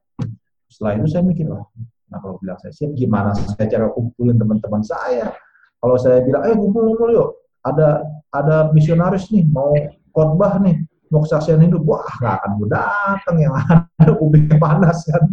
[0.70, 1.66] Setelah itu saya mikir wah
[2.10, 2.96] nah kalau bilang saya siap?
[2.96, 5.34] Gimana saya cara kumpulin teman-teman saya?
[5.82, 7.30] Kalau saya bilang eh kumpul kumpul yuk.
[7.60, 9.76] Ada ada misionaris nih mau
[10.16, 13.54] khotbah nih mau kesaksian hidup, wah nggak akan gue datang yang
[14.02, 15.26] ada kupingnya panas kan.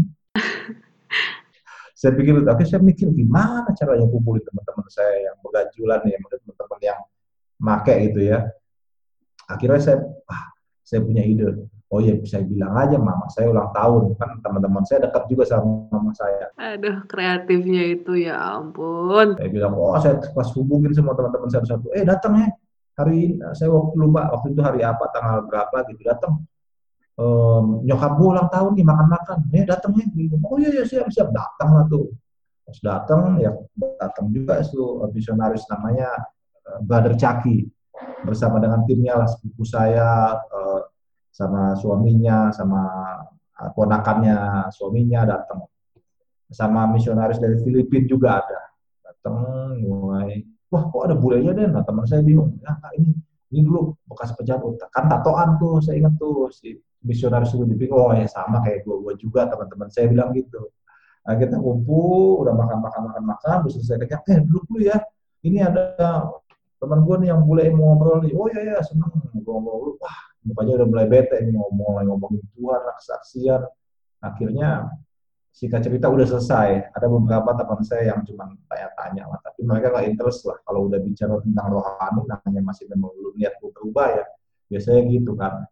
[1.96, 7.00] saya pikir oke saya mikir gimana caranya kumpulin teman-teman saya yang begajulan ya, teman-teman yang
[7.61, 8.40] make itu ya.
[9.46, 10.44] Akhirnya saya, ah,
[10.82, 11.66] saya punya ide.
[11.87, 15.87] Oh ya bisa bilang aja mama saya ulang tahun kan teman-teman saya dekat juga sama
[15.87, 16.50] mama saya.
[16.59, 19.38] Aduh kreatifnya itu ya ampun.
[19.38, 22.50] Saya bilang oh saya pas hubungin semua teman-teman saya satu, eh datang ya
[22.96, 26.42] hari saya waktu lupa waktu itu hari apa tanggal berapa gitu datang
[27.20, 30.35] um, nyokap gue ulang tahun nih makan-makan ya datang ya gitu.
[30.40, 32.09] oh iya iya siap siap datang lah tuh
[32.64, 33.52] pas datang ya
[34.00, 36.09] datang juga itu misionaris namanya
[36.72, 37.68] uh, Brother Caki
[38.24, 40.80] bersama dengan timnya lah sepupu saya uh,
[41.32, 42.82] sama suaminya sama
[43.61, 45.64] uh, ponakannya suaminya datang.
[46.46, 48.61] Sama misionaris dari Filipina juga ada.
[49.02, 49.37] Datang
[49.82, 52.56] mulai wah kok ada bulenya deh nah teman saya bingung.
[52.62, 53.12] Ya kak ini
[53.54, 54.78] ini dulu bekas pejabat.
[54.90, 58.96] Kan tatoan tuh saya ingat tuh si misionaris itu dipikir oh ya sama kayak gue
[58.98, 60.72] gue juga teman-teman saya bilang gitu.
[61.26, 64.98] Nah, kita kumpul udah makan makan makan makan terus selesai kenyang eh duduk dulu ya.
[65.42, 65.82] Ini ada
[66.76, 70.72] teman gue nih yang bule mau ngobrol nih oh iya ya seneng ngobrol-ngobrol wah mukanya
[70.82, 73.62] udah mulai bete nih ngomong ngomongin Tuhan kesaksian
[74.20, 74.92] akhirnya
[75.56, 76.92] singkat cerita udah selesai.
[76.92, 80.60] Ada beberapa teman saya yang cuma tanya-tanya lah, tapi mereka nggak interest lah.
[80.68, 84.24] Kalau udah bicara tentang rohani, namanya masih memang belum niat berubah ya.
[84.68, 85.64] Biasanya gitu kan.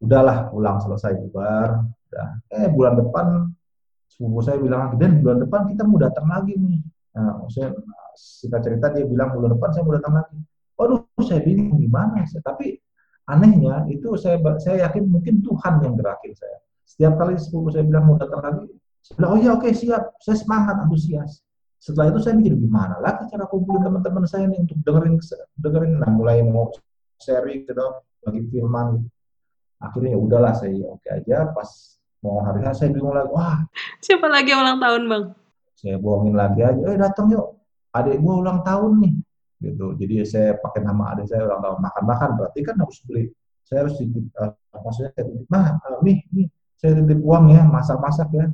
[0.00, 1.84] Udahlah, pulang selesai bubar.
[2.08, 2.28] Udah.
[2.48, 3.26] Eh bulan depan
[4.08, 6.80] sepupu saya bilang, dan bulan depan kita mau datang lagi nih.
[7.12, 7.76] Nah, maksudnya
[8.16, 10.38] singkat cerita dia bilang bulan depan saya mau datang lagi.
[10.78, 12.24] Waduh, saya bingung gimana.
[12.24, 12.78] Tapi
[13.28, 18.04] anehnya itu saya saya yakin mungkin Tuhan yang gerakin saya setiap kali sepupu saya bilang
[18.04, 18.68] mau datang lagi,
[19.00, 21.40] saya bilang, oh iya oke okay, siap, saya semangat, antusias.
[21.80, 25.18] Setelah itu saya mikir gimana lagi cara kumpulin teman-teman saya nih untuk dengerin
[25.58, 26.70] dengerin nah mulai mau
[27.18, 27.86] sharing gitu
[28.22, 29.10] bagi firman gitu.
[29.82, 31.66] Akhirnya ya udahlah saya ya oke aja pas
[32.22, 33.66] mau hari saya bingung lagi wah
[33.98, 35.24] siapa lagi ulang tahun bang
[35.74, 37.58] saya bohongin lagi aja eh datang yuk
[37.92, 39.14] adik gua ulang tahun nih
[39.62, 43.30] gitu jadi saya pakai nama adik saya ulang tahun makan makan berarti kan harus beli
[43.62, 46.48] saya harus titip uh, maksudnya saya titip mah uh, nih nih
[46.82, 48.50] saya titip uang ya, masak-masak ya.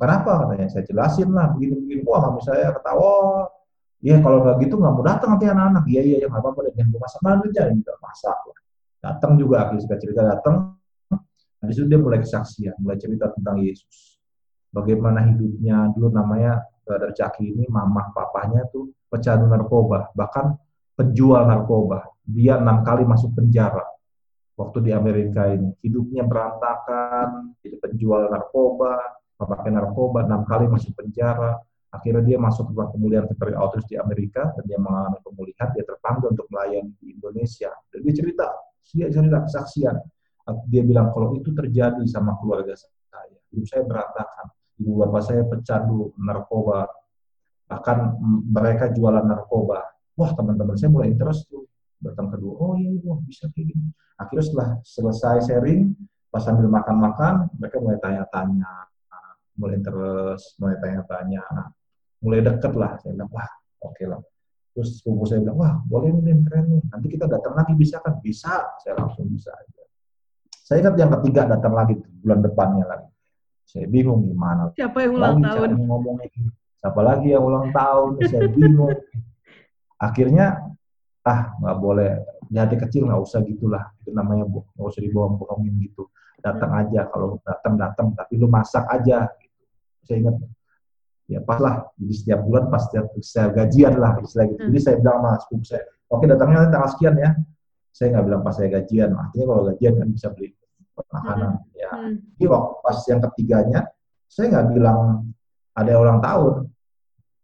[0.00, 0.72] Kenapa katanya?
[0.72, 2.00] Saya jelasin lah, begini-begini.
[2.08, 3.44] Wah, kami saya ketawa.
[4.00, 5.84] Iya, kalau nggak gitu nggak mau datang nanti anak-anak.
[5.84, 6.72] Iya, iya, ya nggak apa-apa.
[6.72, 7.92] Dan gue masak mana aja, gitu.
[8.00, 8.36] Masak.
[9.04, 10.80] Datang juga, akhirnya cerita datang.
[11.60, 14.16] Habis itu dia mulai kesaksian, mulai cerita tentang Yesus.
[14.72, 20.58] Bagaimana hidupnya, dulu namanya Brother Caki ini, mamah papanya tuh pecandu narkoba, bahkan
[20.98, 22.02] penjual narkoba.
[22.26, 23.86] Dia enam kali masuk penjara
[24.58, 25.70] waktu di Amerika ini.
[25.86, 28.98] Hidupnya berantakan, jadi penjual narkoba,
[29.38, 31.62] memakai narkoba, enam kali masuk penjara.
[31.94, 35.70] Akhirnya dia masuk ke pemulihan Victory Outreach di Amerika dan dia mengalami pemulihan.
[35.74, 37.70] Dia terpanggil untuk melayani di Indonesia.
[37.90, 38.46] Dan dia cerita,
[38.94, 39.96] dia cerita kesaksian.
[40.66, 44.46] Dia bilang kalau itu terjadi sama keluarga saya, hidup saya berantakan.
[44.80, 46.88] Ibu bapak saya pecandu narkoba,
[47.68, 48.16] bahkan
[48.48, 49.84] mereka jualan narkoba.
[50.16, 51.68] Wah teman-teman saya mulai interest tuh
[52.00, 53.92] datang kedua oh iya, iya bisa kayak gini.
[54.16, 55.92] Akhirnya setelah selesai sharing
[56.32, 58.88] pas sambil makan-makan mereka mulai tanya-tanya.
[59.60, 61.44] Mulai terus mulai tanya-tanya.
[62.24, 63.50] Mulai deket lah saya bilang wah
[63.84, 64.20] oke okay lah.
[64.72, 66.82] Terus sepupu saya bilang wah boleh nih keren nih.
[66.88, 68.16] Nanti kita datang lagi bisa kan?
[68.24, 69.84] Bisa saya langsung bisa aja.
[70.56, 73.10] Saya ingat yang ketiga datang lagi bulan depannya lagi
[73.70, 74.74] saya bingung gimana.
[74.74, 75.70] Siapa yang ulang lagi tahun?
[75.86, 76.30] ngomongin
[76.82, 78.10] siapa lagi yang ulang tahun?
[78.26, 78.98] Saya bingung.
[79.94, 80.74] Akhirnya
[81.22, 82.12] ah nggak boleh.
[82.50, 83.94] Di hati kecil nggak usah gitulah.
[84.02, 86.10] Itu namanya nggak usah dibawa bohongin gitu.
[86.42, 86.80] Datang hmm.
[86.82, 87.00] aja.
[87.14, 89.30] Kalau datang datang tapi lu masak aja.
[89.38, 89.58] Gitu.
[90.02, 90.36] saya ingat
[91.30, 91.86] ya pas lah.
[91.94, 94.60] Jadi setiap bulan pas setiap saya gajian lah istilah gitu.
[94.66, 94.86] Jadi hmm.
[94.90, 97.30] saya bilang sama sepupu saya oke datangnya tanggal sekian ya.
[97.94, 99.14] Saya nggak bilang pas saya gajian.
[99.14, 100.58] Artinya kalau gajian kan bisa beli
[101.08, 101.78] makanan hmm.
[101.78, 101.90] ya
[102.36, 103.80] jadi waktu pas yang ketiganya
[104.28, 104.98] saya nggak bilang
[105.72, 106.54] ada ulang tahun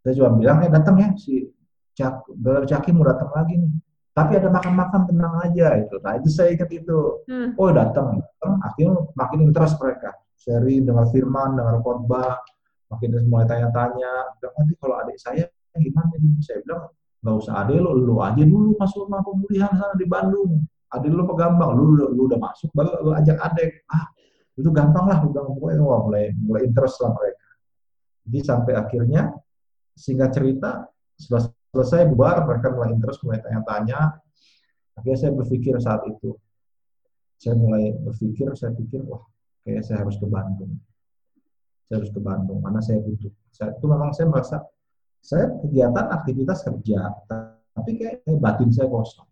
[0.05, 1.47] saya cuma bilang eh datang ya si
[1.97, 2.29] Cak,
[2.69, 3.73] Caki mau datang lagi nih.
[4.13, 5.97] Tapi ada makan-makan tenang aja itu.
[6.01, 7.25] Nah itu saya ingat itu.
[7.25, 7.57] Hmm.
[7.57, 8.53] Oh datang, datang.
[8.61, 10.13] Akhirnya makin interest mereka.
[10.37, 12.37] Seri dengan firman, dengan khotbah,
[12.93, 14.37] makin mulai tanya-tanya.
[14.37, 15.45] Nanti kalau adik saya
[15.77, 16.13] gimana?
[16.41, 16.81] Saya bilang
[17.21, 20.65] nggak usah adik lo, lo aja dulu masuk rumah pemulihan sana di Bandung.
[20.87, 23.83] Adik lo gampang, lu, lu, lu udah masuk, baru lu ajak adik.
[23.91, 24.07] Ah,
[24.55, 27.47] itu gampang lah, udah pokoknya wah, mulai mulai interest lah mereka.
[28.27, 29.21] Jadi sampai akhirnya
[29.95, 30.87] singkat cerita
[31.19, 34.19] setelah selesai bubar mereka mulai terus mulai tanya-tanya.
[34.95, 36.35] Akhirnya saya berpikir saat itu
[37.37, 39.21] saya mulai berpikir saya pikir wah
[39.61, 40.79] kayak saya harus ke Bandung.
[41.85, 43.29] Saya harus ke Bandung mana saya butuh.
[43.53, 44.57] Saya itu memang saya merasa
[45.21, 47.13] saya kegiatan aktivitas kerja
[47.77, 49.27] tapi kayak batin saya kosong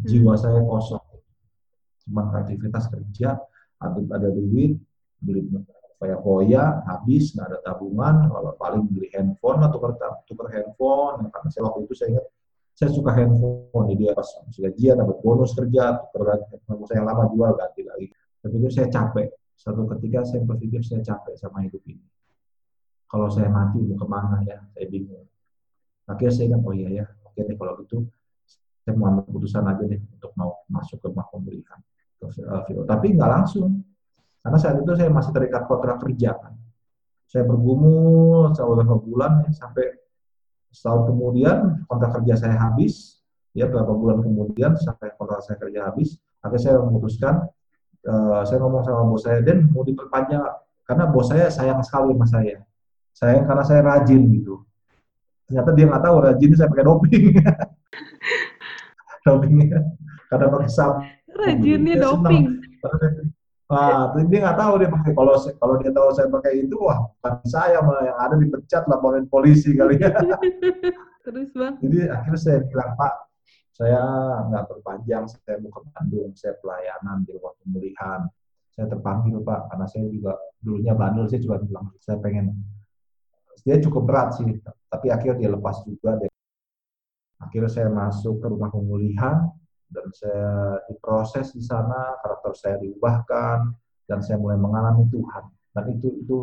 [0.00, 0.40] jiwa hmm.
[0.40, 1.04] saya kosong.
[2.02, 3.38] Cuma aktivitas kerja
[3.82, 4.78] ada ada duit
[5.22, 5.46] beli
[6.02, 9.92] kayak hoya habis nggak ada tabungan kalau paling beli handphone atau tukar
[10.26, 11.30] tukar handphone.
[11.30, 12.26] Karena saya waktu itu saya ingat
[12.72, 17.82] saya suka handphone jadi pas gajian dapat bonus kerja tukar handphone saya lama jual ganti
[17.86, 18.06] lagi.
[18.42, 19.30] Tapi itu saya capek.
[19.54, 22.02] Satu ketika saya berpikir saya capek sama hidup ini.
[23.06, 24.58] Kalau saya mati mau ke mana ya?
[24.74, 25.22] Saya bingung.
[26.10, 27.96] Akhirnya saya ingat oh iya ya oke deh kalau gitu
[28.82, 31.78] saya mau ambil keputusan aja deh untuk mau masuk ke rumah pemulihan
[32.86, 33.82] tapi nggak langsung
[34.42, 36.54] karena saat itu saya masih terikat kontrak kerja kan.
[37.30, 39.86] Saya bergumul beberapa bulan ya, sampai
[40.74, 43.22] setahun kemudian kontrak kerja saya habis.
[43.54, 47.34] Ya beberapa bulan kemudian sampai kontrak saya kerja habis, akhirnya saya memutuskan
[48.08, 50.40] uh, saya ngomong sama bos saya dan mau diperpanjang
[50.88, 52.64] karena bos saya sayang sekali sama saya.
[53.12, 54.64] Sayang karena saya rajin gitu.
[55.46, 57.24] Ternyata dia nggak tahu rajin saya pakai doping.
[59.22, 59.80] dopingnya
[60.30, 61.04] karena pakai sabun.
[61.32, 62.44] Rajinnya doping.
[63.72, 67.34] Nah, dia nggak tahu dia pakai kalau kalau dia tahu saya pakai itu, wah bukan
[67.48, 70.12] saya malah yang ada dipecat laporin polisi kali ya.
[71.24, 71.80] Terus bang?
[71.80, 73.14] Jadi akhirnya saya bilang Pak,
[73.72, 74.02] saya
[74.52, 78.20] nggak berpanjang, saya mau ke Bandung, saya pelayanan di rumah pemulihan.
[78.72, 80.32] saya terpanggil Pak, karena saya juga
[80.64, 82.56] dulunya bandel, saya juga bilang, saya pengen,
[83.68, 84.48] dia cukup berat sih,
[84.88, 86.31] tapi akhirnya dia lepas juga, dia,
[87.42, 89.50] akhirnya saya masuk ke rumah pemulihan,
[89.92, 93.76] dan saya diproses di sana, karakter saya diubahkan,
[94.08, 95.44] dan saya mulai mengalami Tuhan.
[95.72, 96.36] Dan itu itu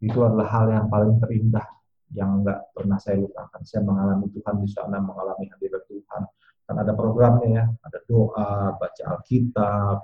[0.00, 1.66] itu adalah hal yang paling terindah
[2.14, 3.60] yang nggak pernah saya lupakan.
[3.66, 6.22] Saya mengalami Tuhan di sana, mengalami hadirat Tuhan.
[6.66, 9.98] Kan ada programnya ya, ada doa, baca Alkitab,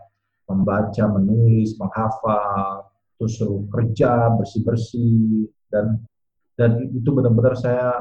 [0.51, 6.03] membaca, menulis, menghafal, terus suruh kerja, bersih-bersih, dan
[6.59, 7.95] dan itu benar-benar saya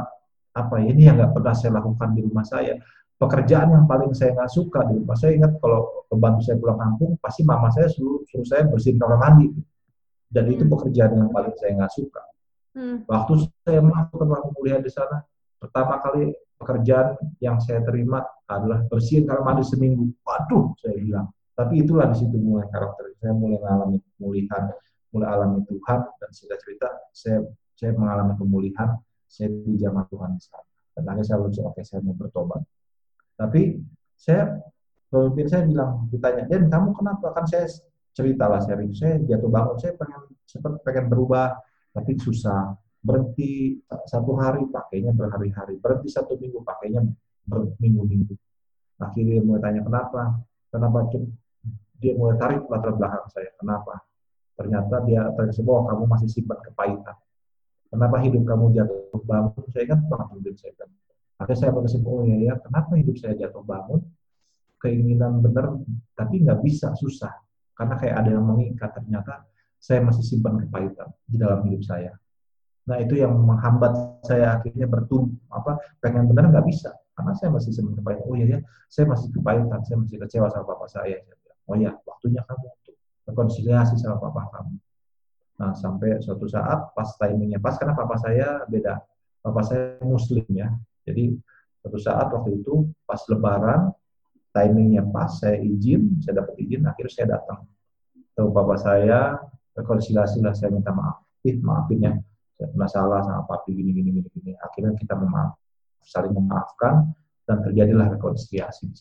[0.55, 2.79] apa ini yang nggak pernah saya lakukan di rumah saya.
[3.15, 7.11] Pekerjaan yang paling saya nggak suka di rumah saya ingat kalau pembantu saya pulang kampung,
[7.19, 9.51] pasti mama saya suruh, suruh saya bersihin kamar mandi.
[10.27, 10.71] Dan itu hmm.
[10.71, 12.23] pekerjaan yang paling saya nggak suka
[12.75, 13.07] Hmm.
[13.07, 15.23] Waktu saya masuk ke ruang pemulihan di sana,
[15.55, 18.19] pertama kali pekerjaan yang saya terima
[18.51, 20.11] adalah bersihin kamar mandi seminggu.
[20.27, 21.31] Waduh, saya bilang.
[21.55, 23.15] Tapi itulah di situ mulai karakter.
[23.23, 24.75] Saya mulai mengalami pemulihan,
[25.15, 27.47] mulai alami Tuhan dan sudah cerita saya
[27.79, 28.91] saya mengalami pemulihan,
[29.25, 30.65] saya dijamah Tuhan di sana.
[30.95, 32.63] Dan saya lulus, oke saya mau bertobat.
[33.35, 33.83] Tapi
[34.15, 34.55] saya
[35.11, 37.35] pemimpin saya bilang ditanya, Dan kamu kenapa?
[37.35, 37.67] Kan saya
[38.15, 41.51] ceritalah sering saya jatuh bangun, saya pengen sempat pengen berubah,
[41.91, 42.79] tapi susah.
[43.05, 45.77] Berhenti satu hari pakainya berhari-hari.
[45.77, 47.03] Berhenti satu minggu pakainya
[47.45, 48.33] berminggu-minggu.
[48.97, 50.41] Akhirnya dia mulai tanya kenapa?
[50.71, 50.97] Kenapa
[51.99, 53.99] dia mulai tarik latar belakang saya kenapa?
[54.55, 57.15] Ternyata dia terkesima bahwa kamu masih simpan kepahitan
[57.95, 60.89] kenapa hidup kamu jatuh bangun saya ingat banget hidup saya kan
[61.35, 63.99] akhirnya saya berkesimpulan oh ya ya kenapa hidup saya jatuh bangun
[64.83, 65.79] keinginan benar
[66.13, 67.33] tapi nggak bisa susah
[67.75, 69.43] karena kayak ada yang mengikat ternyata
[69.85, 72.15] saya masih simpan kepahitan di dalam hidup saya.
[72.89, 77.69] Nah itu yang menghambat saya akhirnya bertumbuh apa pengen benar nggak bisa karena saya masih
[77.69, 78.25] simpan kepahitan.
[78.25, 81.21] Oh iya ya, saya masih kepahitan, saya masih kecewa sama papa saya.
[81.65, 84.77] oh ya, waktunya kamu untuk rekonsiliasi sama papa kamu.
[85.55, 88.99] Nah sampai suatu saat pas timingnya pas karena papa saya beda,
[89.39, 90.71] papa saya muslim ya.
[91.07, 91.35] Jadi
[91.79, 93.93] suatu saat waktu itu pas lebaran
[94.51, 97.63] timingnya pas saya izin, saya dapat izin, akhirnya saya datang.
[98.35, 99.19] Ke papa saya
[99.75, 101.23] rekonsiliasi lah saya minta maaf.
[101.47, 102.13] Ih maafin ya.
[102.55, 104.51] Saya pernah salah sama papi gini gini gini gini.
[104.59, 105.55] Akhirnya kita memaaf
[106.05, 107.11] saling memaafkan
[107.49, 108.91] dan terjadilah rekonsiliasi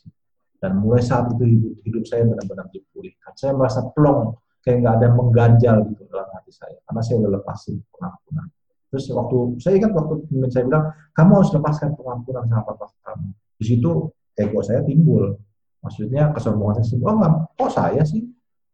[0.64, 3.36] dan mulai saat itu hidup, hidup saya benar-benar dipulihkan.
[3.36, 4.32] Saya merasa plong
[4.64, 8.46] kayak nggak ada mengganjal gitu dalam hati saya karena saya udah lepasin pengampunan
[8.88, 13.29] terus waktu saya ingat waktu teman saya bilang kamu harus lepaskan pengampunan sama papa kamu
[13.61, 13.90] di situ
[14.35, 15.37] ego saya timbul
[15.85, 18.24] maksudnya kesombongan saya oh enggak kok saya sih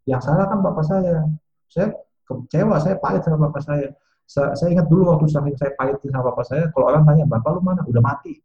[0.06, 1.26] yang salah kan bapak saya
[1.70, 1.94] saya
[2.26, 3.88] kecewa, saya pahit sama bapak saya.
[4.30, 7.50] Saya, saya ingat dulu waktu saking saya pahit sama bapak saya, kalau orang tanya, bapak
[7.58, 7.82] lu mana?
[7.82, 8.38] Udah mati.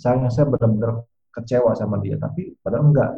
[0.00, 3.10] Sayangnya saya benar-benar kecewa sama dia, tapi padahal enggak.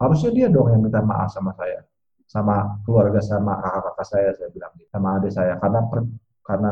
[0.00, 1.84] Harusnya dia dong yang minta maaf sama saya,
[2.30, 5.98] sama keluarga, sama kakak-kakak saya, saya bilang, sama adik saya, karena per,
[6.46, 6.70] karena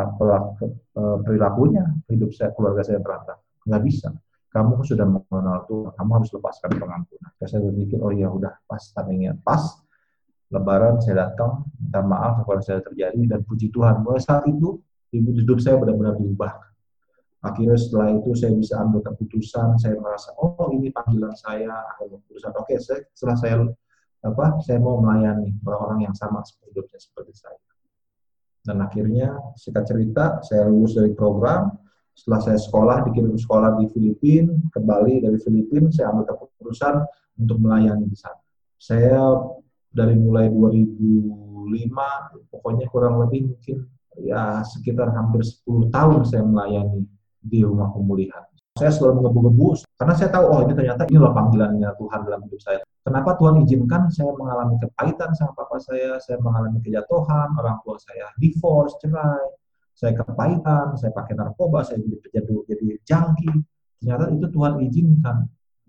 [0.71, 3.43] e, perilakunya hidup saya, keluarga saya berantakan.
[3.67, 4.09] Nggak bisa.
[4.55, 7.31] Kamu sudah mengenal Tuhan, kamu harus lepaskan pengampunan.
[7.43, 9.83] Saya berpikir, oh ya udah pas timingnya pas,
[10.49, 14.81] Lebaran saya datang, minta maaf kalau saya terjadi dan puji Tuhan mulai saat itu
[15.13, 16.57] hidup saya benar-benar diubah.
[17.45, 22.53] Akhirnya setelah itu saya bisa ambil keputusan, saya merasa oh ini panggilan saya, akhirnya keputusan
[22.57, 22.81] oke okay,
[23.13, 23.55] setelah saya
[24.19, 27.59] apa saya mau melayani orang-orang yang sama seperti hidupnya seperti saya.
[28.67, 31.71] Dan akhirnya singkat cerita saya lulus dari program,
[32.13, 36.95] setelah saya sekolah dikirim sekolah di Filipina, kembali dari Filipina saya ambil keputusan
[37.39, 38.43] untuk melayani di sana.
[38.77, 39.39] Saya
[39.89, 43.87] dari mulai 2005 pokoknya kurang lebih mungkin
[44.19, 47.07] ya sekitar hampir 10 tahun saya melayani
[47.39, 48.43] di rumah pemulihan.
[48.75, 52.81] Saya selalu mengebu-gebu karena saya tahu oh ini ternyata inilah panggilannya Tuhan dalam hidup saya.
[53.03, 58.31] Kenapa Tuhan izinkan saya mengalami kepahitan sama papa saya, saya mengalami kejatuhan, orang tua saya
[58.39, 59.43] divorce, cerai,
[59.97, 63.51] saya kepahitan, saya pakai narkoba, saya jadi penjadu, jadi jangki.
[63.99, 65.37] Ternyata itu Tuhan izinkan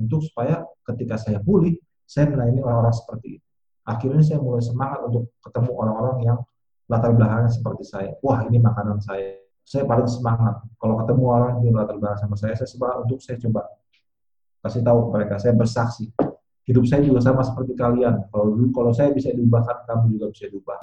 [0.02, 1.78] untuk supaya ketika saya pulih,
[2.10, 3.50] saya melayani orang-orang seperti itu
[3.90, 6.38] akhirnya saya mulai semangat untuk ketemu orang-orang yang
[6.86, 8.10] latar belakangnya seperti saya.
[8.22, 9.42] Wah, ini makanan saya.
[9.66, 10.62] Saya paling semangat.
[10.82, 13.66] Kalau ketemu orang yang latar belakang sama saya, saya semangat untuk saya coba
[14.60, 15.40] kasih tahu mereka.
[15.40, 16.12] Saya bersaksi.
[16.68, 18.28] Hidup saya juga sama seperti kalian.
[18.28, 20.80] Kalau dulu, kalau saya bisa diubahkan, kamu juga bisa diubah.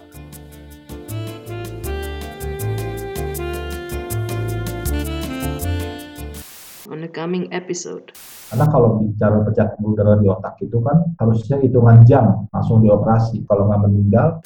[6.89, 8.17] On the coming episode.
[8.49, 13.45] Karena kalau bicara pecah pembuluh darah di otak itu kan harusnya hitungan jam langsung dioperasi.
[13.45, 14.41] Kalau nggak meninggal,